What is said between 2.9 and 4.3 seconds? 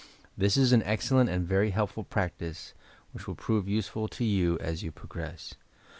which will prove useful to